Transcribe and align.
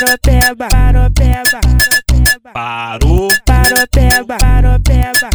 paropeba, 0.00 0.68
paropeba, 0.68 1.60
Parou, 2.54 3.28
paropeba, 3.44 4.36
paropeba. 4.38 5.30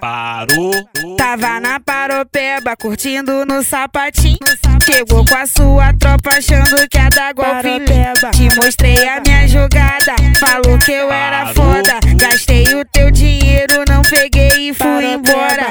parou. 0.00 1.16
Tava 1.16 1.60
na 1.60 1.78
paropeba, 1.78 2.76
curtindo 2.76 3.46
no 3.46 3.62
sapatinho. 3.62 4.38
Chegou 4.84 5.24
com 5.24 5.36
a 5.36 5.46
sua 5.46 5.92
tropa 5.94 6.30
achando 6.38 6.88
que 6.88 6.98
ia 6.98 7.08
dar 7.10 7.32
golpe 7.34 7.68
em 7.68 7.80
mim. 7.80 7.86
Te 8.32 8.56
mostrei 8.56 9.08
a 9.08 9.20
minha 9.20 9.46
jogada, 9.46 10.16
falou 10.40 10.78
que 10.78 10.92
eu 10.92 11.12
era 11.12 11.46
foda. 11.54 12.00
Gastei 12.16 12.64
o 12.74 12.84
teu 12.92 13.10
dinheiro, 13.10 13.84
não 13.88 14.02
peguei 14.02 14.70
e 14.70 14.74
fui 14.74 15.04
embora. 15.04 15.68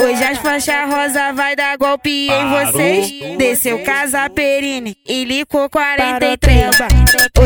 Hoje 0.00 0.22
as 0.22 0.38
faixas 0.38 0.88
rosa 0.88 1.32
vai 1.32 1.56
dar 1.56 1.76
golpe 1.76 2.28
em 2.30 2.50
vocês. 2.50 3.36
Desceu 3.36 3.82
Casa 3.82 4.28
Perine 4.30 4.96
e 5.06 5.24
licou 5.24 5.68
43. 5.68 6.70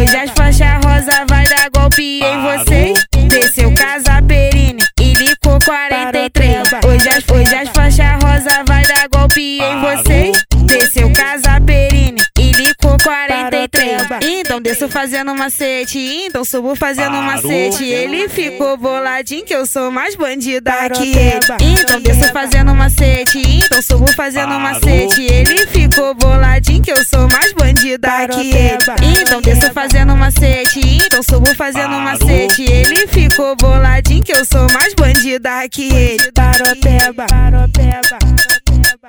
Hoje 0.02 0.16
as 0.16 0.30
faixas 0.32 0.84
rosa 0.84 1.24
vai 1.28 1.44
dar 1.46 1.70
golpe 1.70 2.20
em 2.24 2.42
vocês. 2.42 2.98
Desceu 3.28 3.72
Casa 3.76 4.20
Perine 4.20 4.82
e 5.00 5.12
licou 5.12 5.60
43. 5.64 6.58
Hoje 6.84 7.08
as, 7.08 7.28
hoje 7.28 7.54
as 7.54 7.68
faixas 7.68 8.24
rosa 8.24 8.64
vai 8.66 8.84
dar 8.84 9.08
golpe 9.08 9.60
em 9.60 9.80
vocês. 9.80 10.44
Desceu 10.64 11.08
Casa 11.12 11.60
Perine 11.60 12.20
e 12.36 12.50
licou 12.50 12.96
43. 13.00 14.02
Então 14.22 14.60
desço 14.60 14.88
fazendo 14.88 15.36
macete, 15.36 15.98
então 15.98 16.44
subo 16.44 16.74
fazendo 16.74 17.16
macete. 17.22 17.84
Ele 17.84 18.28
ficou 18.28 18.76
boladinho 18.76 19.44
que 19.44 19.54
eu 19.54 19.64
sou 19.66 19.92
mais 19.92 20.16
bandida 20.16 20.72
que 20.90 21.16
ele. 21.16 21.40
Então 21.80 22.00
desço 22.00 22.32
fazendo 22.32 22.74
macete, 22.74 23.40
então 23.64 23.80
subo 23.80 24.12
fazendo 24.14 24.58
macete. 24.58 25.22
Ele 25.22 25.64
ficou 25.68 26.12
boladinho 26.14 26.82
que 26.82 26.90
eu 26.90 27.04
sou 27.04 27.28
mais 27.30 27.51
bandida 27.98 28.94
que 28.94 29.04
ele. 29.06 29.22
Então 29.22 29.40
desço 29.40 29.72
fazendo 29.72 30.16
macete, 30.16 30.80
então 31.04 31.22
subo 31.22 31.54
fazendo 31.54 31.94
macete. 32.00 32.62
Ele 32.62 33.06
ficou 33.08 33.54
boladinho 33.56 34.22
que 34.22 34.32
eu 34.32 34.44
sou 34.44 34.66
mais 34.72 34.94
bandida 34.94 35.68
que 35.70 35.92
ele. 35.92 36.32
Paropeba, 36.32 37.26
paropeba, 37.26 38.18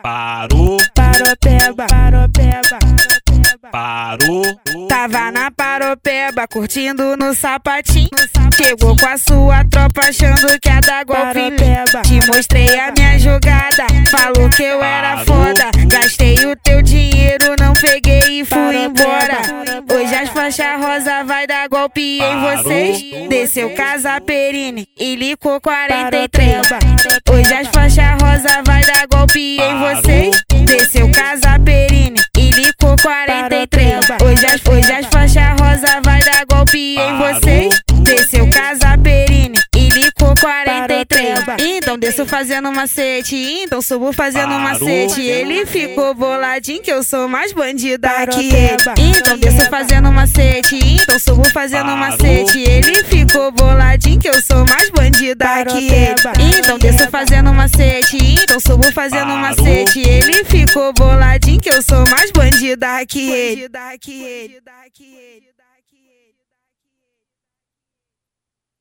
Parou, 0.02 0.78
paropeba, 0.94 1.86
paropeba. 1.88 2.80
parou. 3.72 4.44
Tava 4.90 5.32
na 5.32 5.50
paropeba, 5.52 6.48
curtindo 6.48 7.16
no 7.16 7.34
sapatinho. 7.34 8.10
Chegou 8.58 8.96
com 8.98 9.08
a 9.08 9.18
sua 9.18 9.64
tropa 9.66 10.02
achando 10.10 10.60
que 10.60 10.70
ia 10.70 10.82
dar 10.82 11.06
golpe. 11.06 11.40
Te 12.04 12.20
mostrei 12.28 12.78
a 12.80 12.92
minha 12.92 13.18
jogada, 13.18 13.88
falou 14.12 14.50
que 14.50 14.64
eu 14.64 14.84
era 14.84 15.24
foda. 15.26 15.72
Gastei 15.88 16.36
o 16.46 16.56
teu 16.58 16.82
dinheiro, 16.82 17.56
não 17.60 17.63
peguei 17.84 18.40
e 18.40 18.46
fui 18.46 18.78
embora. 18.78 19.42
Hoje 19.94 20.16
as 20.16 20.30
faixas 20.30 20.82
rosa 20.82 21.24
vai 21.26 21.46
dar 21.46 21.68
golpe 21.68 22.20
em 22.22 22.40
vocês. 22.40 23.28
Desceu 23.28 23.70
Casa 23.72 24.22
Perine 24.22 24.88
e 24.98 25.16
licou 25.16 25.60
43. 25.60 26.62
Hoje 27.30 27.54
as 27.54 27.68
faixas 27.68 28.22
rosa 28.22 28.64
vai 28.66 28.82
dar 28.84 29.06
golpe 29.08 29.58
em 29.60 29.80
vocês. 29.80 30.44
Desceu 30.66 31.12
Casa 31.12 31.60
Perine 31.60 32.20
e 32.38 32.50
licou 32.52 32.96
43. 33.02 34.00
Hoje 34.24 34.46
as, 34.46 34.62
hoje 34.66 34.92
as 34.94 35.06
faixas 35.08 35.60
rosa 35.60 36.02
vai 36.04 36.22
dar 36.22 36.46
golpe 36.46 36.96
em 36.98 37.18
vocês. 37.18 37.82
Desceu 38.02 38.50
Casa 38.50 38.98
Perine 38.98 39.58
e 39.76 39.90
licou 39.90 40.34
43. 40.40 40.93
Então 41.60 41.98
desço 41.98 42.26
fazendo 42.26 42.72
macete, 42.72 43.36
então 43.64 43.82
subo 43.82 44.12
fazendo 44.14 44.50
Parou. 44.50 44.60
macete. 44.62 45.22
Ele 45.22 45.66
ficou 45.66 46.14
boladinho 46.14 46.82
que 46.82 46.92
eu 46.92 47.04
sou 47.04 47.28
mais 47.28 47.52
bandida 47.54 48.10
que 48.28 48.50
ele. 48.54 48.78
Então 49.18 49.38
desço 49.38 49.70
fazendo 49.70 50.12
macete, 50.12 50.80
então 51.02 51.20
subo 51.20 51.50
fazendo 51.52 51.86
Parou. 51.86 51.98
macete. 51.98 52.60
Ele 52.60 53.04
ficou 53.04 53.52
boladinho 53.52 54.20
que 54.20 54.30
eu 54.30 54.42
sou 54.42 54.66
mais 54.66 54.90
bandida 54.90 55.66
que 55.66 55.88
ele. 55.88 56.16
Então 56.58 56.78
desço 56.80 57.10
fazendo 57.10 57.54
macete, 57.54 58.18
então 58.42 58.60
subo 58.60 58.92
fazendo 58.92 59.28
Parou. 59.28 59.38
macete. 59.38 60.00
Ele 60.02 60.44
ficou 60.46 60.94
boladinho 60.94 61.60
que 61.62 61.70
eu 61.70 61.82
sou 61.82 62.04
mais 62.10 62.32
bandida 62.32 63.06
que 63.06 63.32
ele. 63.32 63.70